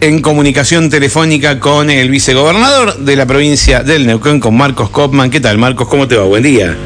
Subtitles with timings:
[0.00, 5.30] en comunicación telefónica con el vicegobernador de la provincia del Neuquén, con Marcos Kopman.
[5.30, 5.88] ¿Qué tal, Marcos?
[5.88, 6.24] ¿Cómo te va?
[6.24, 6.76] Buen día.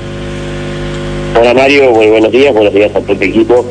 [1.38, 3.66] Hola Mario, muy buenos días, buenos días a todo el equipo,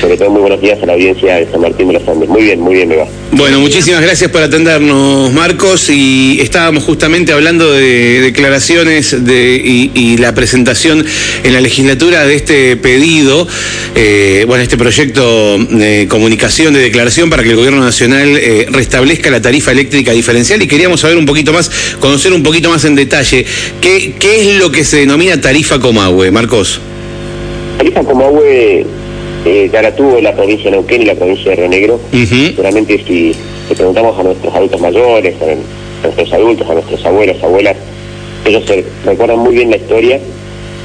[0.00, 2.28] sobre todo muy buenos días a la audiencia de San Martín de los Andes.
[2.28, 3.06] Muy bien, muy bien me va.
[3.36, 10.32] Bueno, muchísimas gracias por atendernos, Marcos, y estábamos justamente hablando de declaraciones de, y, la
[10.34, 11.04] presentación
[11.42, 13.48] en la legislatura de este pedido,
[13.96, 19.30] eh, bueno, este proyecto de comunicación, de declaración para que el Gobierno Nacional eh, restablezca
[19.30, 22.94] la tarifa eléctrica diferencial y queríamos saber un poquito más, conocer un poquito más en
[22.94, 23.44] detalle,
[23.80, 26.80] ¿qué, qué es lo que se denomina tarifa Comahue, Marcos?
[27.78, 28.86] Tarifa Comahue
[29.44, 32.00] eh, ya la tuvo la provincia de Neuquén y la provincia de Río Negro.
[32.10, 33.34] Seguramente si
[33.68, 37.76] le preguntamos a nuestros adultos mayores, a nuestros adultos, a nuestros abuelos, abuelas,
[38.44, 40.20] ellos se recuerdan muy bien la historia.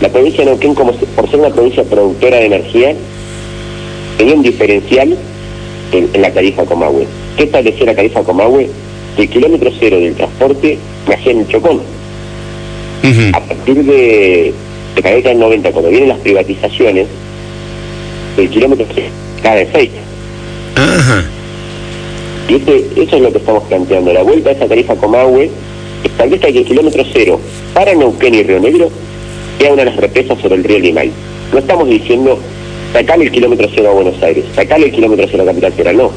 [0.02, 2.96] La provincia de Neuquén, como por ser una provincia productora de energía,
[4.18, 5.18] tenía un diferencial
[5.92, 7.06] en, la tarifa Comahue.
[7.38, 8.70] ¿Qué establecía la tarifa Comahue?
[9.18, 11.82] el kilómetro cero del transporte nacía en Chocón.
[13.34, 14.54] A partir de
[14.96, 17.08] de la década del 90, cuando vienen las privatizaciones,
[18.42, 19.90] el kilómetro de 6.
[22.50, 22.56] Y
[23.02, 24.12] eso es lo que estamos planteando.
[24.12, 25.52] La vuelta a esa tarifa Comahue
[26.04, 27.40] establece que el kilómetro cero
[27.74, 28.90] para Neuquén y Río Negro
[29.60, 31.12] sea una de las represas sobre el río Limay.
[31.52, 32.40] No estamos diciendo
[32.94, 36.12] sacarle el kilómetro cero a Buenos Aires, sacarle el kilómetro cero a Capital Federal, no.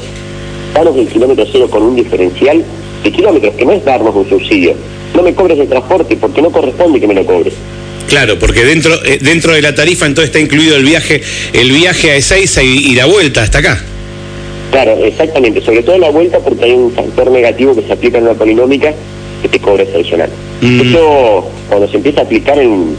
[0.73, 2.63] Danos el kilómetro cero con un diferencial
[3.03, 4.73] de kilómetros, que no es darnos un subsidio.
[5.13, 7.53] No me cobres el transporte porque no corresponde que me lo cobres.
[8.13, 12.11] Claro, porque dentro eh, dentro de la tarifa entonces está incluido el viaje el viaje
[12.11, 13.83] a Ezeiza y, la vuelta hasta acá.
[14.69, 18.25] Claro, exactamente, sobre todo la vuelta porque hay un factor negativo que se aplica en
[18.25, 18.93] la polinómica
[19.41, 20.29] que te cobra adicional.
[20.61, 20.81] Mm.
[20.81, 22.95] Eso, cuando se empieza a aplicar en,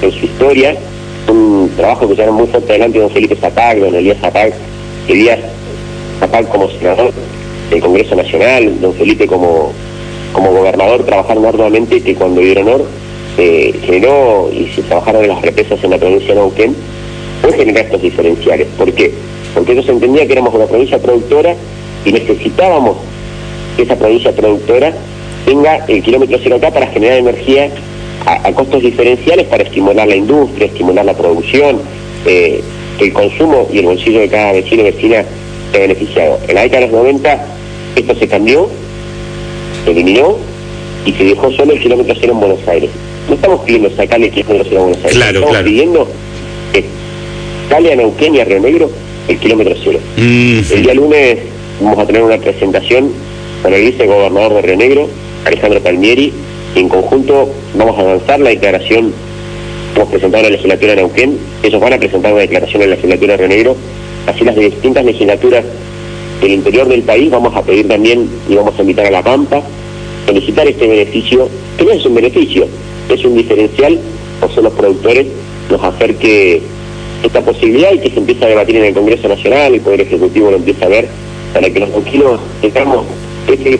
[0.00, 0.74] su historia,
[1.28, 4.52] un trabajo que se muy fuerte adelante don Felipe Zapag, don Elías Zapag,
[5.06, 5.38] Elías
[6.18, 7.12] Zapag como senador
[7.70, 9.72] del Congreso Nacional, don Felipe como,
[10.32, 13.05] como gobernador, trabajaron arduamente que cuando dieron honor
[13.36, 16.74] se generó y se trabajaron las represas en la provincia de Neuquén,
[17.42, 18.66] fue generar estos diferenciales.
[18.78, 19.12] ¿Por qué?
[19.54, 21.54] Porque ellos entendía que éramos una provincia productora
[22.04, 22.96] y necesitábamos
[23.76, 24.92] que esa provincia productora
[25.44, 27.70] tenga el kilómetro cero acá para generar energía
[28.24, 31.80] a, costos diferenciales para estimular la industria, estimular la producción,
[32.24, 32.60] eh,
[32.98, 35.24] que el consumo y el bolsillo de cada vecino y vecina
[35.70, 36.38] sea beneficiado.
[36.48, 37.46] En la década de los 90
[37.96, 38.68] esto se cambió,
[39.84, 40.36] se eliminó
[41.04, 42.90] y se dejó solo el kilómetro cero en Buenos Aires
[43.28, 45.16] no estamos pidiendo sacarle kilómetro cero a Buenos Aires.
[45.16, 46.08] Claro, estamos pidiendo
[46.72, 46.84] que
[47.68, 48.90] sale a Neuquén y a Río Negro
[49.28, 49.98] el kilómetro cero.
[50.16, 51.38] Mm, el día lunes
[51.80, 53.10] vamos a tener una presentación
[53.62, 55.08] con el vicegobernador de Río Negro,
[55.44, 56.32] Alejandro Palmieri,
[56.74, 59.12] y en conjunto vamos a avanzar la declaración
[59.96, 62.96] hemos presentado en la legislatura de Neuquén, ellos van a presentar una declaración en la
[62.96, 63.76] legislatura de Río Negro,
[64.26, 65.64] así las de distintas legislaturas
[66.42, 69.62] del interior del país vamos a pedir también y vamos a invitar a la Pampa,
[70.26, 71.48] solicitar este beneficio,
[71.78, 72.66] que no es un beneficio,
[73.14, 73.98] es un diferencial,
[74.40, 75.26] por ser los productores,
[75.70, 76.62] nos acerque
[77.22, 80.50] esta posibilidad y que se empiece a debatir en el Congreso Nacional, el Poder Ejecutivo
[80.50, 81.08] lo empieza a ver,
[81.52, 83.06] para que los tranquilos tengamos
[83.48, 83.78] ese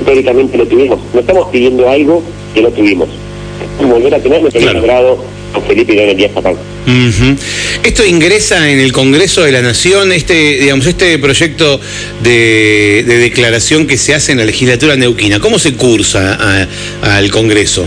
[0.00, 0.98] históricamente lo tuvimos.
[1.12, 3.08] No estamos pidiendo algo que no tuvimos.
[3.80, 5.18] Volver a tener lo que había logrado
[5.66, 6.58] Felipe y Zapata.
[7.82, 11.80] Esto ingresa en el Congreso de la Nación, este, digamos, este proyecto
[12.22, 15.40] de, declaración que se hace en la legislatura neuquina.
[15.40, 16.68] ¿Cómo se cursa
[17.02, 17.86] al Congreso?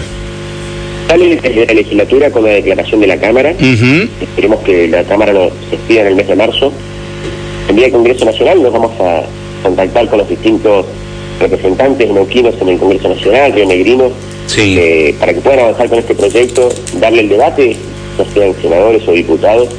[1.08, 3.52] Sale de la legislatura con la declaración de la Cámara.
[4.22, 6.74] Esperemos que la Cámara lo se expida en el mes de marzo.
[7.70, 9.24] El día del Congreso Nacional nos vamos a
[9.64, 10.86] contactar con los distintos
[11.40, 14.12] representantes neuquinos en el Congreso Nacional, Río Negrino,
[14.58, 16.70] eh, para que puedan avanzar con este proyecto,
[17.00, 17.78] darle el debate,
[18.18, 19.70] ya sean senadores o diputados,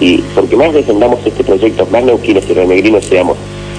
[0.00, 3.36] y porque más defendamos este proyecto, más neuquinos y negrinos seamos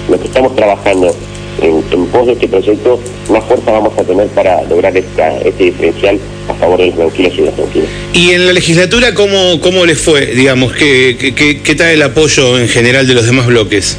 [0.08, 1.12] los que estamos trabajando
[1.60, 2.98] en, pos de este proyecto,
[3.30, 6.18] más fuerza vamos a tener para lograr este diferencial
[6.48, 7.88] a favor de los tranquilos y las tranquilas.
[8.12, 10.72] ¿Y en la legislatura cómo, cómo les fue, digamos?
[10.72, 13.96] ¿Qué, qué, qué tal el apoyo en general de los demás bloques?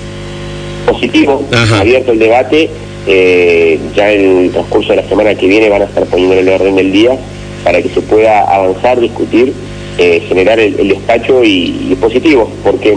[0.88, 2.69] Positivo, abierto el debate.
[3.06, 6.48] Eh, ya en el transcurso de la semana que viene van a estar poniendo el
[6.48, 7.18] orden del día
[7.66, 9.51] para que se pueda avanzar, discutir,
[9.98, 12.95] eh, generar el, despacho y, y positivo, porque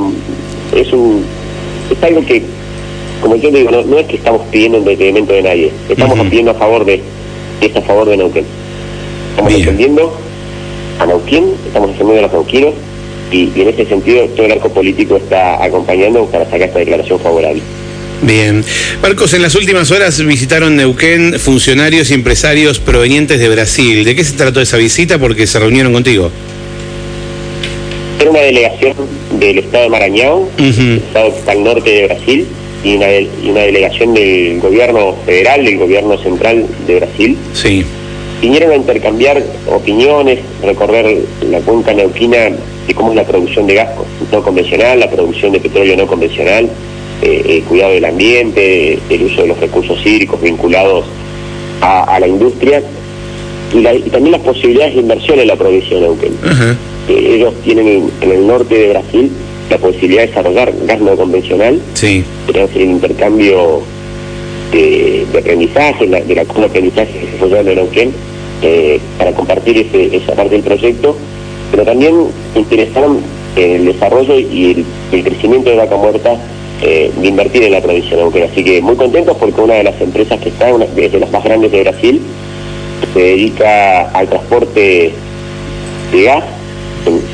[0.76, 1.25] es un
[1.90, 2.42] es algo que
[3.20, 6.84] como yo digo, no, es que estamos pidiendo detrimento de nadie, estamos pidiendo a favor
[6.84, 7.00] de,
[7.60, 8.44] es a favor de Neuquén.
[9.30, 10.16] Estamos defendiendo
[10.98, 12.74] a Neuquén, estamos defendiendo a los neuquinos
[13.30, 17.62] y, en ese sentido todo el arco político está acompañando para sacar esta declaración favorable.
[18.22, 18.64] Bien.
[19.02, 24.04] Marcos, en las últimas horas visitaron Neuquén funcionarios y empresarios provenientes de Brasil.
[24.04, 25.18] ¿De qué se trató esa visita?
[25.18, 26.30] Porque se reunieron contigo.
[28.18, 28.94] Era una delegación
[29.38, 32.46] del estado de Marañón, estado que está al norte de Brasil,
[32.86, 37.36] y una, y una delegación del gobierno federal, del gobierno central de Brasil.
[37.52, 37.84] Sí.
[38.40, 41.18] Vinieron a intercambiar opiniones, recorrer
[41.50, 42.36] la cuenca neuquina
[42.86, 43.88] de cómo es la producción de gas
[44.30, 46.70] no convencional, la producción de petróleo no convencional,
[47.22, 51.06] eh, el cuidado del ambiente, el uso de los recursos hídricos vinculados
[51.80, 52.82] a, la industria
[53.74, 56.32] y, también las posibilidades de inversión en la provincia de Neuquén.
[57.08, 59.30] ellos tienen en, el norte de Brasil
[59.70, 62.24] la posibilidad de desarrollar gas no convencional, sí.
[62.48, 63.82] hacer el intercambio
[64.72, 68.12] de, aprendizaje, de la de aprendizaje que se desarrolla en Neuquén,
[68.62, 71.16] eh, para compartir ese, esa parte del proyecto,
[71.70, 72.14] pero también
[72.54, 73.20] interesaron
[73.56, 76.36] el desarrollo y el, crecimiento de Vaca Muerta
[76.82, 78.44] eh, de invertir en la provincia de Neuquén.
[78.44, 81.42] Así que muy contentos porque una de las empresas que está, una de las más
[81.42, 82.20] grandes de Brasil,
[83.12, 85.12] se dedica al transporte
[86.12, 86.44] de gas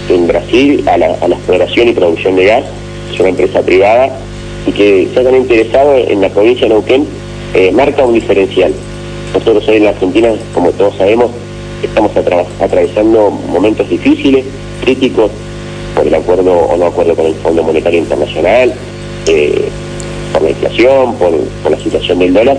[0.08, 2.64] en, Brasil, a la, exploración y producción de gas,
[3.12, 4.10] es una empresa privada
[4.66, 7.06] y que se han interesado en la provincia de Neuquén,
[7.54, 8.72] eh, marca un diferencial.
[9.34, 11.30] Nosotros hoy en la Argentina, como todos sabemos,
[11.82, 12.12] estamos
[12.60, 14.44] atravesando momentos difíciles,
[14.82, 15.30] críticos,
[15.94, 18.72] por el acuerdo o no acuerdo con el Fondo Monetario Internacional,
[19.26, 19.68] eh,
[20.32, 21.32] por la inflación, por,
[21.70, 22.58] la situación del dólar,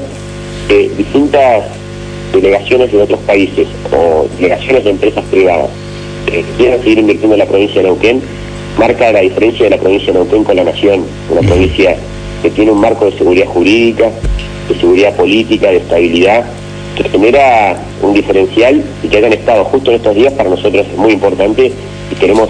[0.69, 1.63] eh, distintas
[2.33, 5.69] delegaciones de otros países o delegaciones de empresas privadas
[6.57, 8.21] quieran seguir invirtiendo en la provincia de Neuquén,
[8.77, 11.95] marca la diferencia de la provincia de Neuquén con la nación, una provincia
[12.41, 14.09] que tiene un marco de seguridad jurídica,
[14.67, 16.45] de seguridad política, de estabilidad,
[16.95, 20.97] que genera un diferencial y que hayan estado justo en estos días para nosotros es
[20.97, 21.71] muy importante
[22.11, 22.49] y queremos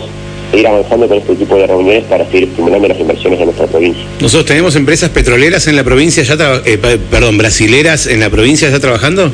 [0.51, 4.03] seguir avanzando con este tipo de reuniones para seguir estimulando las inversiones en nuestra provincia.
[4.19, 8.79] ¿Nosotros tenemos empresas petroleras en la provincia ya, eh, perdón, brasileras en la provincia ya
[8.79, 9.31] trabajando?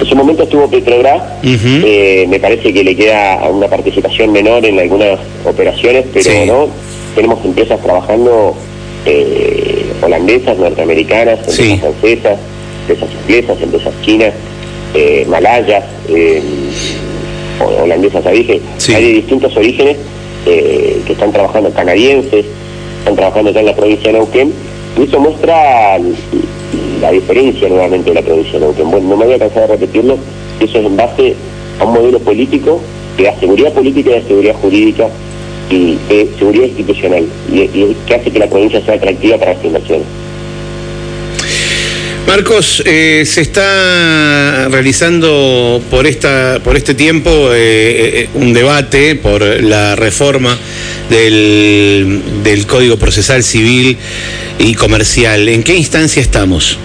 [0.00, 4.78] En su momento estuvo Petrobras, eh, me parece que le queda una participación menor en
[4.78, 6.68] algunas operaciones, pero no,
[7.16, 8.54] tenemos empresas trabajando
[9.06, 12.38] eh, holandesas, norteamericanas, empresas francesas,
[12.82, 14.34] empresas inglesas, empresas chinas,
[14.94, 15.84] eh, malayas,
[17.82, 18.60] holandesas, ya dije,
[18.94, 19.96] hay de distintos orígenes
[20.44, 22.46] que están trabajando, canadienses,
[23.00, 24.52] están trabajando acá en la provincia de Neuquén,
[24.96, 25.98] y eso muestra
[27.00, 28.90] la diferencia nuevamente de la de Neuquén.
[28.90, 30.18] Bueno, no me voy a cansar de repetirlo,
[30.60, 31.34] eso es en base
[31.78, 32.80] a un modelo político
[33.16, 35.08] que da seguridad política y da seguridad jurídica
[35.70, 35.98] y
[36.38, 40.06] seguridad institucional, y, que hace que la provincia sea atractiva para las inversiones.
[42.26, 49.42] Marcos, eh, se está realizando por esta por este tiempo eh, eh, un debate por
[49.42, 50.58] la reforma
[51.08, 53.96] del, del Código Procesal Civil
[54.58, 55.48] y Comercial.
[55.48, 56.78] ¿En qué instancia estamos?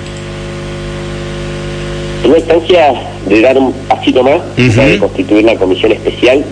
[2.24, 2.94] En una instancia
[3.28, 6.44] de dar un pasito más, de constituir la comisión especial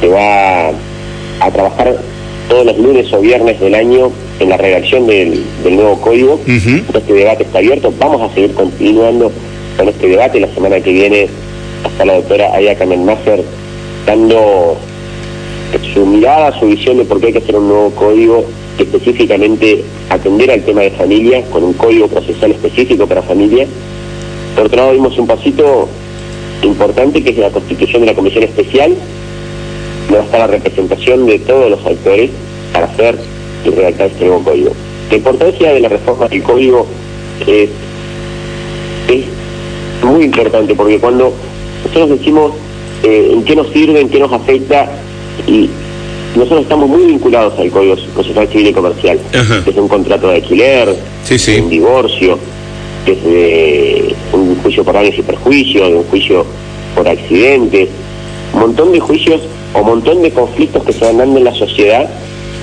[0.00, 1.96] que va a trabajar
[2.48, 4.10] todos los lunes o viernes del año
[4.40, 6.40] en la redacción del, nuevo código.
[6.46, 7.92] Este debate está abierto.
[7.98, 9.32] Vamos a seguir continuando
[9.76, 10.40] con este debate.
[10.40, 11.28] La semana que viene
[11.84, 13.42] hasta la doctora Aya Kamenmacher
[14.06, 14.76] dando
[15.92, 18.44] su mirada, su visión de por qué hay que hacer un nuevo código
[18.78, 23.66] específicamente atender al tema de familia, con un código procesal específico para familia.
[24.56, 25.86] Por otro lado, vimos un pasito
[26.62, 28.94] importante que es la constitución de la Comisión Especial,
[30.08, 32.30] donde está la representación de todos los actores
[32.72, 33.18] para hacer
[33.66, 34.70] y redactar este nuevo código.
[35.10, 36.86] La importancia de la reforma del código
[37.46, 37.68] es,
[40.02, 41.32] muy importante porque cuando
[41.84, 42.52] nosotros decimos
[43.02, 44.88] eh, en qué nos sirve, en qué nos afecta,
[45.46, 45.68] y
[46.34, 49.18] nosotros estamos muy vinculados al Código Procesal Civil y Comercial,
[49.64, 50.88] que es un contrato de alquiler,
[51.60, 52.38] un divorcio,
[53.06, 56.44] que es de un juicio por daños y perjuicios, de un juicio
[56.94, 57.88] por accidentes,
[58.52, 59.40] un montón de juicios
[59.72, 62.10] o un montón de conflictos que se van dando en la sociedad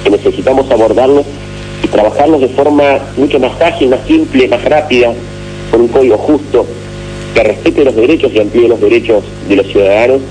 [0.03, 1.25] que necesitamos abordarlos
[1.81, 5.13] y trabajarlos de forma mucho más fácil, más simple, más rápida,
[5.71, 6.65] con un código justo,
[7.33, 10.21] que respete los derechos y amplíe los derechos de los ciudadanos,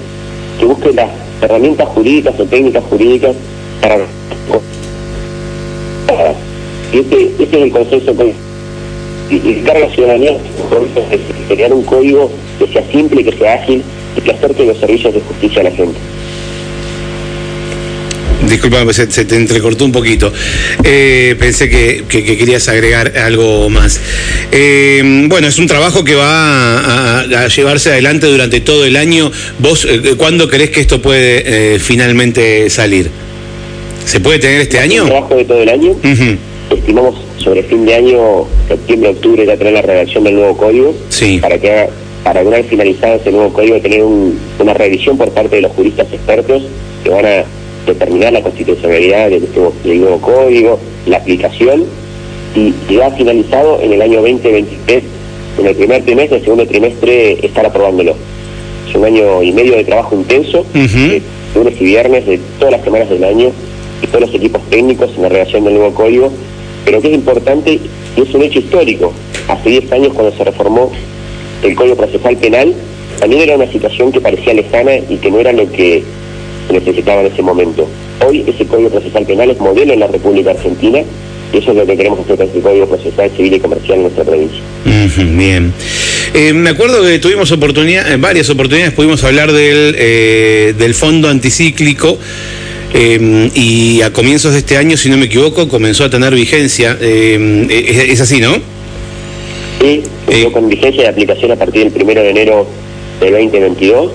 [0.59, 1.09] que busque las
[1.41, 3.35] herramientas jurídicas o técnicas jurídicas
[3.81, 3.97] para...
[6.93, 8.35] Y este, este es el consenso que
[9.33, 10.33] y, carga la ciudadanía
[11.49, 13.83] crear un código que sea simple, que sea ágil
[14.17, 15.99] y que acerque los servicios de justicia a la gente.
[18.49, 20.33] Disculpame, se, te entrecortó un poquito.
[20.83, 24.01] Eh, pensé que, querías agregar algo más.
[24.51, 29.31] Eh, bueno, es un trabajo que va a, llevarse adelante durante todo el año.
[29.59, 33.11] ¿Vos eh, cuándo crees que esto puede finalmente salir?
[34.05, 35.05] ¿Se puede tener este año?
[35.05, 35.95] Un trabajo de todo el año.
[36.71, 40.95] Estimamos sobre fin de año, septiembre, octubre, ya tener la redacción del nuevo código.
[41.09, 41.39] Sí.
[41.41, 41.89] Para que
[42.25, 46.07] para una vez finalizado ese nuevo código, tener una revisión por parte de los juristas
[46.13, 46.63] expertos
[47.03, 47.45] que van a
[47.87, 49.49] determinar la constitucionalidad del,
[50.01, 51.85] nuevo código, la aplicación
[52.55, 55.03] y, ya finalizado en el año 2023.
[55.59, 58.15] En el primer trimestre, el segundo trimestre, estar aprobándolo.
[58.89, 63.11] Es un año y medio de trabajo intenso, lunes y viernes de todas las semanas
[63.11, 63.51] del año
[64.03, 66.33] y todos los equipos técnicos en la redacción del nuevo código,
[66.85, 67.79] pero que es importante
[68.17, 69.13] y es un hecho histórico.
[69.49, 70.93] Hace 10 años cuando se reformó
[71.63, 72.75] el Código Procesal Penal,
[73.21, 76.03] también era una situación que parecía lejana y que no era lo que
[76.71, 77.87] necesitaba en ese momento.
[78.27, 81.01] Hoy ese Código Procesal Penal es modelo en la República Argentina
[81.53, 84.03] y eso es lo que queremos hacer con este Código Procesal Civil y Comercial en
[84.03, 84.61] nuestra provincia.
[85.37, 85.73] bien.
[86.35, 91.29] Eh, me acuerdo que tuvimos oportunidad, en varias oportunidades pudimos hablar del, eh, del fondo
[91.29, 92.19] anticíclico.
[92.95, 96.97] Eh, y a comienzos de este año, si no me equivoco, comenzó a tener vigencia.
[97.01, 98.55] es, así, ¿no?
[99.81, 100.03] Sí,
[100.53, 102.67] con vigencia de aplicación a partir del primero de enero
[103.21, 104.13] del 2022.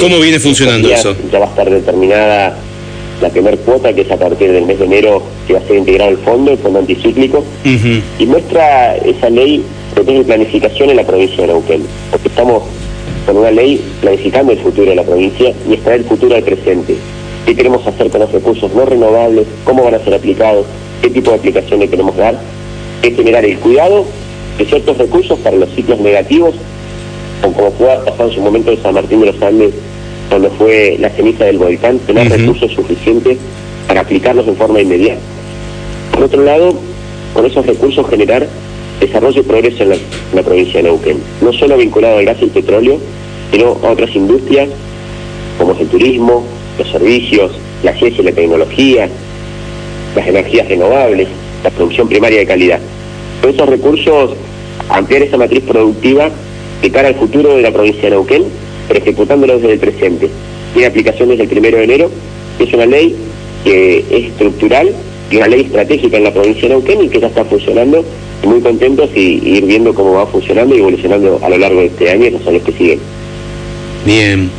[0.00, 1.16] ¿Cómo viene funcionando eso?
[1.30, 2.56] Ya va a estar determinada
[3.22, 5.76] la primera cuota, que es a partir del mes de enero que va a ser
[5.76, 7.44] integrado el fondo, el fondo anticíclico,
[8.18, 9.62] y muestra esa ley
[9.94, 12.64] que tiene planificación en la provincia de Neuquén, porque estamos
[13.26, 16.96] con una ley planificando el futuro de la provincia y extraer el futuro al presente.
[17.46, 19.46] ¿Qué queremos hacer con los recursos no renovables?
[19.64, 20.66] ¿Cómo van a ser aplicados?
[21.02, 22.38] ¿Qué tipo de aplicación le queremos dar?
[23.02, 24.04] Es generar el cuidado
[24.58, 26.54] de ciertos recursos para los ciclos negativos,
[27.42, 29.72] como fue pasado en su momento en San Martín de los Andes
[30.32, 33.36] cuando fue la ceniza del volcán, tener recursos suficientes
[33.86, 35.20] para aplicarlos en forma inmediata.
[36.10, 36.74] Por otro lado,
[37.34, 38.48] con esos recursos generar
[38.98, 39.90] desarrollo y progreso en
[40.34, 42.98] la, provincia de Neuquén, no solo vinculado al gas y el petróleo,
[43.50, 44.70] sino a otras industrias
[45.58, 46.44] como el turismo,
[46.78, 47.52] los servicios,
[47.82, 49.08] la ciencia y la tecnología,
[50.14, 51.28] las energías renovables,
[51.64, 52.80] la producción primaria de calidad.
[53.40, 54.32] Con esos recursos,
[54.88, 56.30] ampliar esa matriz productiva
[56.80, 58.44] de cara al futuro de la provincia de Neuquén
[58.88, 60.28] pero ejecutándolo desde el presente.
[60.74, 62.10] Tiene aplicación desde el primero de enero,
[62.58, 63.14] es una ley
[63.64, 64.90] que es estructural
[65.30, 68.04] y una ley estratégica en la provincia de Neuquén y que ya está funcionando.
[68.44, 72.10] Muy contentos y, ir viendo cómo va funcionando y evolucionando a lo largo de este
[72.10, 72.98] año y los años que siguen.
[74.04, 74.50] Bien.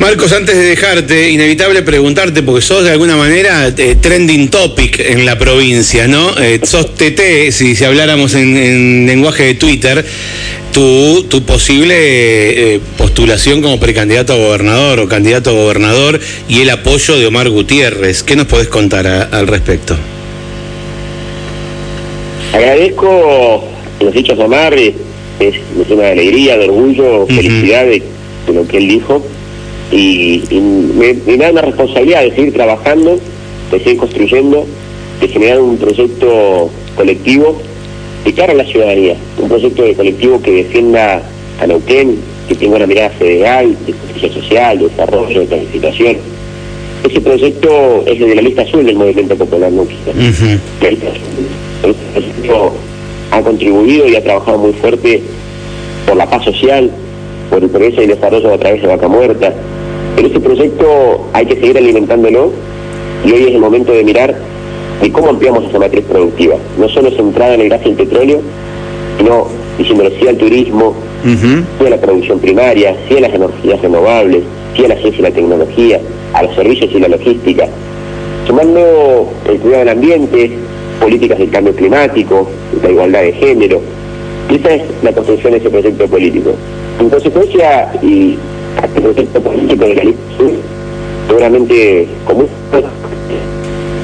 [0.00, 5.24] Marcos, antes de dejarte, inevitable preguntarte, porque sos de alguna manera eh, trending topic en
[5.24, 6.36] la provincia, ¿no?
[6.36, 10.04] Eh, sos TT, si, si habláramos en, lenguaje de Twitter,
[10.72, 11.94] tu, tu posible
[12.74, 17.48] eh, postulación como precandidato a gobernador o candidato a gobernador y el apoyo de Omar
[17.48, 18.24] Gutiérrez.
[18.24, 19.96] ¿Qué nos podés contar al respecto?
[22.52, 23.64] Agradezco
[24.00, 24.94] los dichos de Omar, es,
[25.88, 28.02] una alegría, de orgullo, felicidad de
[28.52, 29.24] lo que él dijo
[29.90, 30.42] y,
[30.96, 33.18] me, da una responsabilidad de seguir trabajando,
[33.70, 34.66] de seguir construyendo,
[35.20, 37.60] de generar un proyecto colectivo
[38.24, 41.22] de cara a la ciudadanía, un proyecto de colectivo que defienda
[41.60, 42.16] a Neuquén,
[42.48, 46.16] que tenga una mirada federal, de justicia social, de desarrollo, de planificación.
[47.08, 49.98] Ese proyecto es el de la lista azul del Movimiento Popular Núcleo.
[50.80, 52.72] El proyecto
[53.30, 55.22] ha contribuido y ha trabajado muy fuerte
[56.06, 56.90] por la paz social,
[57.50, 59.52] por el progreso y desarrollo a través de Vaca Muerta,
[60.16, 60.86] pero ese proyecto
[61.32, 62.52] hay que seguir alimentándolo
[63.24, 64.34] y hoy es el momento de mirar
[65.02, 66.56] de cómo ampliamos esa matriz productiva.
[66.78, 68.40] No solo centrada en el gas y el petróleo,
[69.18, 69.46] sino
[69.78, 70.94] diciéndole sí al turismo,
[71.24, 74.42] sí a la producción primaria, sí a las energías renovables,
[74.76, 76.00] sí a la ciencia y la tecnología,
[76.32, 77.66] a los servicios y la logística,
[78.46, 80.58] sumando el cuidado del ambiente,
[81.00, 82.48] políticas del cambio climático,
[82.82, 83.80] la igualdad de género.
[84.50, 86.50] esa es la construcción de ese proyecto político.
[87.00, 88.38] En consecuencia, y
[88.82, 90.20] el proyecto político de la lista
[91.28, 92.44] seguramente como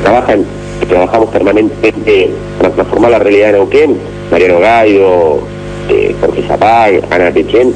[0.02, 0.44] trabajan
[0.90, 3.96] trabajamos permanentemente para transformar la realidad de Neuquén,
[4.30, 5.38] Mariano Gaido,
[5.88, 7.72] eh, Jorge Zapag, Ana Techen,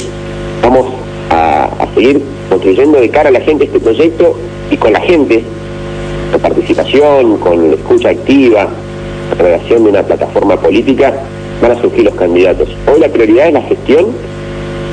[0.61, 0.87] vamos
[1.31, 2.21] a, seguir
[2.51, 4.37] construyendo de cara a la gente este proyecto
[4.71, 5.45] y con la gente,
[6.33, 8.69] con participación, con escucha activa,
[9.31, 11.15] la creación de una plataforma política,
[11.63, 12.69] van a surgir los candidatos.
[12.93, 14.07] Hoy la prioridad es la gestión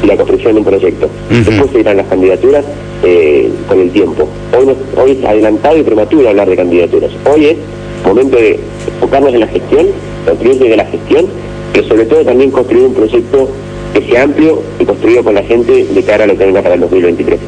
[0.04, 1.10] y la construcción de un proyecto.
[1.30, 2.66] Después se irán las candidaturas
[3.04, 4.28] eh, con el tiempo.
[4.58, 7.12] Hoy, hoy es adelantado y prematuro hablar de candidaturas.
[7.26, 7.58] Hoy es
[8.06, 9.88] momento de enfocarnos en la gestión,
[10.26, 11.26] construir desde la gestión,
[11.74, 13.50] pero sobre todo también construir un proyecto
[13.94, 16.76] que sea amplio y construido con la gente de cara a lo que venga para
[16.76, 17.40] el 2023.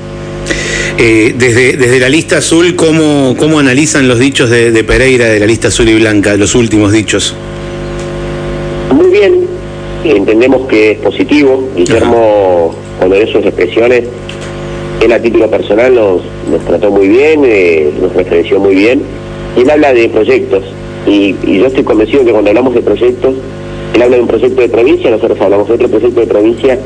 [0.97, 5.47] Eh, desde, desde la lista azul, ¿cómo, cómo analizan los dichos de, Pereira de la
[5.47, 7.35] lista azul y blanca, los últimos dichos?
[8.93, 9.47] Muy bien,
[10.11, 11.69] entendemos que es positivo.
[11.75, 14.03] Guillermo, cuando de sus expresiones,
[15.01, 19.01] él a título personal nos, nos trató muy bien, eh, nos referenció muy bien.
[19.57, 20.63] Él habla de proyectos.
[21.05, 23.35] Y, yo estoy convencido que cuando hablamos de proyectos,
[23.93, 26.79] él habla de un proyecto de provincia, nosotros hablamos de otro proyecto de provincia.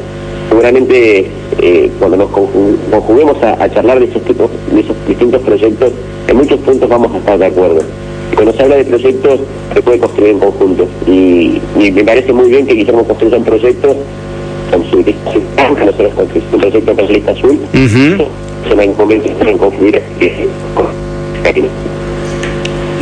[0.49, 1.27] Seguramente
[1.61, 5.91] eh, cuando nos conjuguemos a, charlar de esos, tipos, de esos distintos proyectos,
[6.27, 7.81] en muchos puntos vamos a estar de acuerdo.
[8.37, 9.39] Cuando se habla de proyectos
[9.73, 10.87] se puede construir en conjunto.
[11.07, 13.95] Y, me parece muy bien que quisiéramos construir un proyecto
[14.71, 16.53] con su lista azul, nosotros construimos.
[16.53, 17.59] Un proyecto con su lista azul,
[18.69, 20.01] se me en construir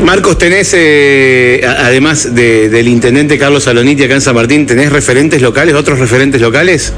[0.04, 5.76] Marcos, tenés, eh, además del intendente Carlos Saloniti acá en San Martín, ¿tenés referentes locales,
[5.76, 6.94] otros referentes locales?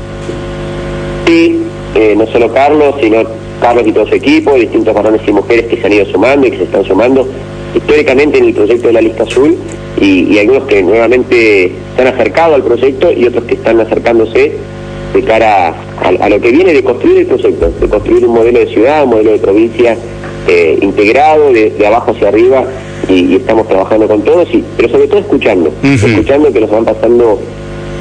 [1.25, 1.59] Sí,
[1.95, 3.23] eh, no solo Carlos, sino
[3.61, 6.51] Carlos y todo su equipo, distintos varones y mujeres que se han ido sumando y
[6.51, 7.27] que se están sumando
[7.75, 9.55] históricamente en el proyecto de la lista azul
[9.99, 14.53] y, algunos que nuevamente se han acercado al proyecto y otros que están acercándose
[15.13, 18.67] de cara a, lo que viene de construir el proyecto, de construir un modelo de
[18.67, 19.97] ciudad, un modelo de provincia
[20.47, 22.65] eh, integrado de, abajo hacia arriba
[23.09, 27.39] y, estamos trabajando con todos, y, pero sobre todo escuchando, escuchando que nos van pasando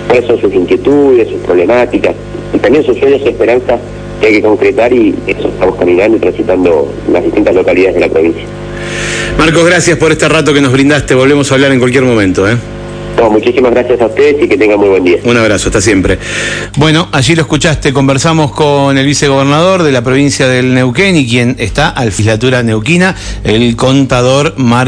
[0.07, 2.15] cuáles son sus inquietudes, sus problemáticas
[2.55, 3.81] y también sus sueños y esperanzas
[4.21, 8.09] que hay que concretar y eso estamos caminando y transitando las distintas localidades de la
[8.09, 8.45] provincia.
[9.39, 11.15] Marcos, gracias por este rato que nos brindaste.
[11.15, 12.49] Volvemos a hablar en cualquier momento.
[12.49, 12.57] ¿eh?
[13.31, 15.17] muchísimas gracias a ustedes y que tengan muy buen día.
[15.25, 16.19] Un abrazo, hasta siempre.
[16.77, 21.57] Bueno, allí lo escuchaste, conversamos con el vicegobernador de la provincia del Neuquén y quien
[21.59, 24.77] está a la legislatura neuquina, el contador Marcos.